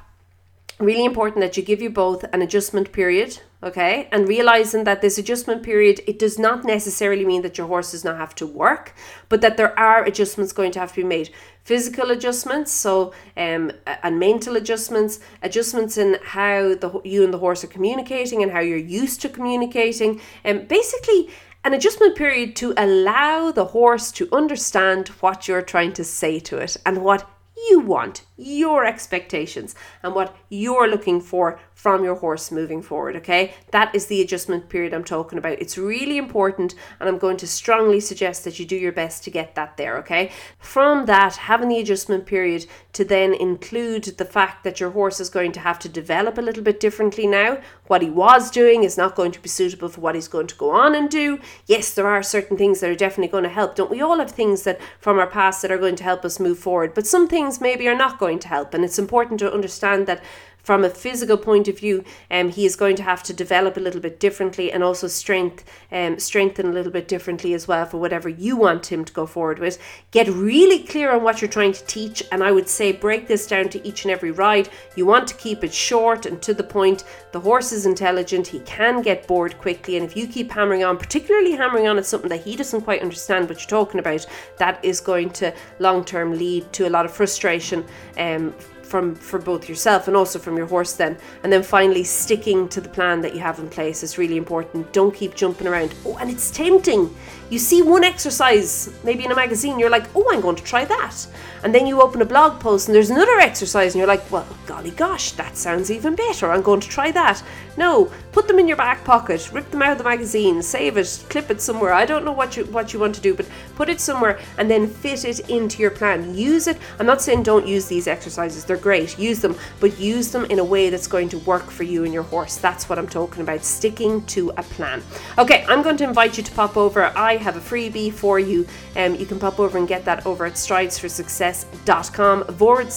really 0.78 1.04
important 1.04 1.40
that 1.40 1.56
you 1.56 1.62
give 1.62 1.80
you 1.80 1.90
both 1.90 2.24
an 2.32 2.42
adjustment 2.42 2.92
period 2.92 3.40
okay 3.64 4.08
and 4.12 4.28
realizing 4.28 4.84
that 4.84 5.00
this 5.00 5.16
adjustment 5.18 5.62
period 5.62 6.00
it 6.06 6.18
does 6.18 6.38
not 6.38 6.64
necessarily 6.64 7.24
mean 7.24 7.42
that 7.42 7.56
your 7.56 7.66
horse 7.66 7.92
does 7.92 8.04
not 8.04 8.18
have 8.18 8.34
to 8.34 8.46
work 8.46 8.94
but 9.28 9.40
that 9.40 9.56
there 9.56 9.76
are 9.78 10.04
adjustments 10.04 10.52
going 10.52 10.70
to 10.70 10.78
have 10.78 10.90
to 10.90 11.00
be 11.00 11.04
made. 11.04 11.30
Physical 11.64 12.10
adjustments 12.10 12.70
so 12.70 13.12
um 13.36 13.72
and 13.86 14.18
mental 14.18 14.56
adjustments 14.56 15.18
adjustments 15.42 15.96
in 15.96 16.18
how 16.22 16.74
the 16.74 17.00
you 17.04 17.24
and 17.24 17.32
the 17.32 17.38
horse 17.38 17.64
are 17.64 17.74
communicating 17.78 18.42
and 18.42 18.52
how 18.52 18.60
you're 18.60 18.76
used 18.76 19.22
to 19.22 19.28
communicating. 19.28 20.20
And 20.44 20.68
basically 20.68 21.30
an 21.64 21.72
adjustment 21.72 22.14
period 22.14 22.54
to 22.56 22.74
allow 22.76 23.50
the 23.50 23.64
horse 23.64 24.12
to 24.12 24.28
understand 24.32 25.08
what 25.20 25.48
you're 25.48 25.62
trying 25.62 25.94
to 25.94 26.04
say 26.04 26.38
to 26.38 26.58
it 26.58 26.76
and 26.84 27.02
what 27.02 27.26
you 27.56 27.80
want, 27.80 28.22
your 28.36 28.84
expectations, 28.84 29.74
and 30.02 30.14
what 30.14 30.36
you're 30.48 30.88
looking 30.88 31.20
for 31.20 31.60
from 31.72 32.02
your 32.02 32.16
horse 32.16 32.50
moving 32.50 32.82
forward. 32.82 33.16
Okay, 33.16 33.54
that 33.70 33.94
is 33.94 34.06
the 34.06 34.20
adjustment 34.20 34.68
period 34.68 34.92
I'm 34.92 35.04
talking 35.04 35.38
about. 35.38 35.60
It's 35.60 35.78
really 35.78 36.16
important, 36.16 36.74
and 36.98 37.08
I'm 37.08 37.18
going 37.18 37.36
to 37.38 37.46
strongly 37.46 38.00
suggest 38.00 38.44
that 38.44 38.58
you 38.58 38.66
do 38.66 38.76
your 38.76 38.92
best 38.92 39.24
to 39.24 39.30
get 39.30 39.54
that 39.54 39.76
there. 39.76 39.98
Okay, 39.98 40.32
from 40.58 41.06
that, 41.06 41.36
having 41.36 41.68
the 41.68 41.78
adjustment 41.78 42.26
period 42.26 42.66
to 42.92 43.04
then 43.04 43.34
include 43.34 44.04
the 44.04 44.24
fact 44.24 44.64
that 44.64 44.80
your 44.80 44.90
horse 44.90 45.20
is 45.20 45.28
going 45.28 45.52
to 45.52 45.60
have 45.60 45.78
to 45.80 45.88
develop 45.88 46.38
a 46.38 46.42
little 46.42 46.62
bit 46.62 46.80
differently 46.80 47.26
now. 47.26 47.58
What 47.86 48.00
he 48.00 48.08
was 48.08 48.50
doing 48.50 48.82
is 48.82 48.96
not 48.96 49.14
going 49.14 49.32
to 49.32 49.40
be 49.40 49.48
suitable 49.48 49.90
for 49.90 50.00
what 50.00 50.14
he's 50.14 50.28
going 50.28 50.46
to 50.46 50.54
go 50.54 50.70
on 50.70 50.94
and 50.94 51.10
do. 51.10 51.38
Yes, 51.66 51.92
there 51.92 52.06
are 52.06 52.22
certain 52.22 52.56
things 52.56 52.80
that 52.80 52.88
are 52.88 52.94
definitely 52.94 53.30
going 53.30 53.44
to 53.44 53.50
help. 53.50 53.74
Don't 53.74 53.90
we 53.90 54.00
all 54.00 54.18
have 54.18 54.30
things 54.30 54.62
that 54.62 54.80
from 54.98 55.18
our 55.18 55.26
past 55.26 55.60
that 55.62 55.70
are 55.70 55.78
going 55.78 55.96
to 55.96 56.04
help 56.04 56.24
us 56.24 56.40
move 56.40 56.58
forward? 56.58 56.94
But 56.94 57.06
some 57.06 57.28
things 57.28 57.60
maybe 57.60 57.86
are 57.86 57.94
not 57.94 58.18
going 58.18 58.38
to 58.38 58.48
help, 58.48 58.72
and 58.72 58.84
it's 58.84 58.98
important 58.98 59.38
to 59.40 59.52
understand 59.52 60.06
that 60.06 60.22
from 60.64 60.82
a 60.82 60.90
physical 60.90 61.36
point 61.36 61.68
of 61.68 61.78
view, 61.78 62.02
um, 62.30 62.48
he 62.48 62.64
is 62.64 62.74
going 62.74 62.96
to 62.96 63.02
have 63.02 63.22
to 63.24 63.32
develop 63.32 63.76
a 63.76 63.80
little 63.80 64.00
bit 64.00 64.18
differently 64.18 64.72
and 64.72 64.82
also 64.82 65.06
strength, 65.06 65.62
um, 65.92 66.18
strengthen 66.18 66.66
a 66.66 66.72
little 66.72 66.90
bit 66.90 67.06
differently 67.06 67.52
as 67.52 67.68
well 67.68 67.84
for 67.84 67.98
whatever 67.98 68.30
you 68.30 68.56
want 68.56 68.90
him 68.90 69.04
to 69.04 69.12
go 69.12 69.26
forward 69.26 69.58
with. 69.58 69.78
Get 70.10 70.26
really 70.28 70.82
clear 70.82 71.12
on 71.12 71.22
what 71.22 71.42
you're 71.42 71.50
trying 71.50 71.74
to 71.74 71.84
teach, 71.84 72.22
and 72.32 72.42
I 72.42 72.50
would 72.50 72.68
say 72.68 72.92
break 72.92 73.28
this 73.28 73.46
down 73.46 73.68
to 73.68 73.86
each 73.86 74.04
and 74.04 74.10
every 74.10 74.30
ride. 74.30 74.70
You 74.96 75.04
want 75.04 75.28
to 75.28 75.34
keep 75.34 75.62
it 75.62 75.74
short 75.74 76.24
and 76.24 76.40
to 76.42 76.54
the 76.54 76.64
point. 76.64 77.04
The 77.32 77.40
horse 77.40 77.70
is 77.70 77.84
intelligent; 77.84 78.46
he 78.46 78.60
can 78.60 79.02
get 79.02 79.26
bored 79.26 79.58
quickly, 79.58 79.96
and 79.98 80.06
if 80.06 80.16
you 80.16 80.26
keep 80.26 80.50
hammering 80.50 80.82
on, 80.82 80.96
particularly 80.96 81.52
hammering 81.52 81.86
on 81.86 81.98
at 81.98 82.06
something 82.06 82.30
that 82.30 82.42
he 82.42 82.56
doesn't 82.56 82.82
quite 82.82 83.02
understand 83.02 83.50
what 83.50 83.58
you're 83.58 83.68
talking 83.68 84.00
about, 84.00 84.26
that 84.56 84.82
is 84.82 84.98
going 84.98 85.28
to 85.30 85.52
long 85.78 86.04
term 86.04 86.38
lead 86.38 86.72
to 86.72 86.88
a 86.88 86.90
lot 86.90 87.04
of 87.04 87.12
frustration. 87.12 87.84
Um, 88.16 88.54
from 88.94 89.12
for 89.16 89.40
both 89.40 89.68
yourself 89.68 90.06
and 90.06 90.16
also 90.16 90.38
from 90.38 90.56
your 90.56 90.66
horse 90.66 90.92
then. 90.92 91.18
And 91.42 91.52
then 91.52 91.64
finally 91.64 92.04
sticking 92.04 92.68
to 92.68 92.80
the 92.80 92.88
plan 92.88 93.22
that 93.22 93.34
you 93.34 93.40
have 93.40 93.58
in 93.58 93.68
place 93.68 94.04
is 94.04 94.18
really 94.18 94.36
important. 94.36 94.92
Don't 94.92 95.12
keep 95.12 95.34
jumping 95.34 95.66
around. 95.66 95.92
Oh 96.06 96.16
and 96.18 96.30
it's 96.30 96.48
tempting. 96.52 97.12
You 97.50 97.58
see 97.58 97.82
one 97.82 98.04
exercise 98.04 98.90
maybe 99.02 99.24
in 99.24 99.32
a 99.32 99.34
magazine 99.34 99.78
you're 99.78 99.90
like 99.90 100.06
oh 100.14 100.24
i'm 100.30 100.40
going 100.40 100.54
to 100.54 100.62
try 100.62 100.84
that. 100.84 101.26
And 101.64 101.74
then 101.74 101.88
you 101.88 102.00
open 102.00 102.22
a 102.22 102.24
blog 102.24 102.60
post 102.60 102.86
and 102.86 102.94
there's 102.94 103.10
another 103.10 103.38
exercise 103.40 103.94
and 103.94 103.98
you're 103.98 104.14
like 104.14 104.30
well 104.30 104.46
golly 104.66 104.92
gosh 104.92 105.32
that 105.32 105.56
sounds 105.56 105.90
even 105.90 106.14
better. 106.14 106.52
I'm 106.52 106.62
going 106.62 106.80
to 106.80 106.88
try 106.88 107.10
that. 107.10 107.42
No 107.76 108.12
put 108.30 108.46
them 108.46 108.60
in 108.60 108.68
your 108.68 108.76
back 108.76 109.04
pocket 109.04 109.50
rip 109.52 109.68
them 109.72 109.82
out 109.82 109.92
of 109.92 109.98
the 109.98 110.04
magazine 110.04 110.62
save 110.62 110.96
it 110.96 111.24
clip 111.28 111.50
it 111.50 111.60
somewhere. 111.60 111.92
I 111.92 112.06
don't 112.06 112.24
know 112.24 112.36
what 112.40 112.56
you 112.56 112.64
what 112.66 112.92
you 112.92 113.00
want 113.00 113.16
to 113.16 113.20
do 113.20 113.34
but 113.34 113.46
put 113.74 113.88
it 113.88 114.00
somewhere 114.00 114.38
and 114.56 114.70
then 114.70 114.86
fit 114.86 115.24
it 115.24 115.40
into 115.50 115.82
your 115.82 115.90
plan. 115.90 116.32
Use 116.36 116.68
it. 116.68 116.78
I'm 117.00 117.06
not 117.06 117.20
saying 117.20 117.42
don't 117.42 117.66
use 117.66 117.86
these 117.86 118.06
exercises. 118.06 118.64
They're 118.64 118.83
great 118.84 119.18
use 119.18 119.40
them 119.40 119.56
but 119.80 119.98
use 119.98 120.30
them 120.30 120.44
in 120.52 120.58
a 120.58 120.64
way 120.74 120.84
that's 120.90 121.06
going 121.16 121.28
to 121.28 121.38
work 121.52 121.70
for 121.70 121.84
you 121.84 122.04
and 122.04 122.12
your 122.12 122.22
horse. 122.34 122.56
That's 122.56 122.88
what 122.88 122.98
i'm 122.98 123.08
talking 123.08 123.42
about 123.42 123.64
sticking 123.64 124.24
to 124.34 124.40
a 124.62 124.62
plan. 124.74 125.02
Okay 125.38 125.64
i'm 125.68 125.82
going 125.82 125.96
to 126.02 126.04
invite 126.04 126.36
you 126.36 126.44
to 126.44 126.52
pop 126.52 126.76
over. 126.76 127.00
I 127.16 127.36
have 127.46 127.56
a 127.56 127.64
freebie 127.70 128.12
for 128.12 128.38
you. 128.38 128.66
Um, 128.96 129.14
you 129.14 129.26
can 129.26 129.38
pop 129.38 129.58
over 129.58 129.78
and 129.78 129.88
get 129.88 130.04
that 130.04 130.26
over 130.26 130.44
at 130.44 130.54
stridesforsuccess.com 130.54 132.44
forward 132.58 132.92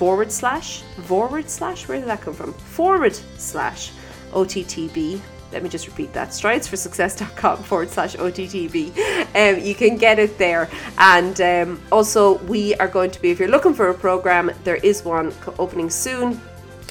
forward 0.00 0.32
slash 0.32 0.82
forward 1.10 1.50
slash 1.50 1.86
where 1.88 1.98
did 1.98 2.08
that 2.08 2.20
come 2.22 2.34
from? 2.34 2.52
Forward 2.54 3.14
slash 3.36 3.92
ottb 4.32 5.20
let 5.52 5.62
me 5.62 5.68
just 5.68 5.86
repeat 5.86 6.12
that 6.12 6.28
stridesforsuccess.com 6.28 7.62
forward 7.64 7.90
slash 7.90 8.16
OTTB. 8.16 8.90
Um, 9.34 9.64
you 9.64 9.74
can 9.74 9.96
get 9.96 10.18
it 10.18 10.38
there. 10.38 10.68
And 10.98 11.40
um, 11.40 11.82
also, 11.90 12.38
we 12.44 12.74
are 12.76 12.88
going 12.88 13.10
to 13.10 13.20
be, 13.20 13.30
if 13.30 13.38
you're 13.38 13.48
looking 13.48 13.74
for 13.74 13.88
a 13.88 13.94
program, 13.94 14.50
there 14.64 14.76
is 14.76 15.04
one 15.04 15.32
opening 15.58 15.90
soon. 15.90 16.40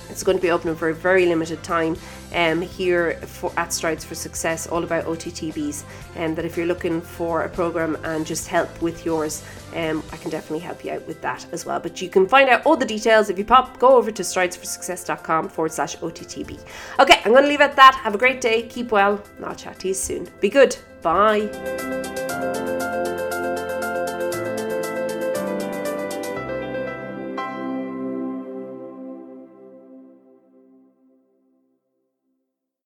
It's 0.09 0.23
going 0.23 0.37
to 0.37 0.41
be 0.41 0.51
opening 0.51 0.75
for 0.75 0.89
a 0.89 0.93
very 0.93 1.25
limited 1.25 1.63
time 1.63 1.95
um, 2.33 2.61
here 2.61 3.13
for, 3.21 3.51
at 3.57 3.73
Strides 3.73 4.05
for 4.05 4.15
Success, 4.15 4.67
all 4.67 4.83
about 4.83 5.05
OTTBs. 5.05 5.83
And 6.15 6.31
um, 6.31 6.35
that 6.35 6.45
if 6.45 6.57
you're 6.57 6.65
looking 6.65 7.01
for 7.01 7.43
a 7.43 7.49
program 7.49 7.97
and 8.03 8.25
just 8.25 8.47
help 8.47 8.81
with 8.81 9.05
yours, 9.05 9.43
um, 9.75 10.03
I 10.11 10.17
can 10.17 10.29
definitely 10.29 10.59
help 10.59 10.83
you 10.83 10.91
out 10.91 11.07
with 11.07 11.21
that 11.21 11.45
as 11.51 11.65
well. 11.65 11.79
But 11.79 12.01
you 12.01 12.09
can 12.09 12.27
find 12.27 12.49
out 12.49 12.65
all 12.65 12.75
the 12.75 12.85
details 12.85 13.29
if 13.29 13.37
you 13.37 13.45
pop, 13.45 13.79
go 13.79 13.95
over 13.95 14.11
to 14.11 14.23
stridesforsuccess.com 14.23 15.49
forward 15.49 15.71
slash 15.71 15.97
OTTB. 15.97 16.59
Okay, 16.99 17.21
I'm 17.25 17.31
going 17.31 17.43
to 17.43 17.49
leave 17.49 17.61
it 17.61 17.65
at 17.65 17.75
that. 17.75 17.95
Have 17.95 18.15
a 18.15 18.17
great 18.17 18.41
day, 18.41 18.63
keep 18.63 18.91
well, 18.91 19.23
and 19.37 19.45
I'll 19.45 19.55
chat 19.55 19.79
to 19.79 19.87
you 19.87 19.93
soon. 19.93 20.27
Be 20.39 20.49
good. 20.49 20.75
Bye. 21.01 22.10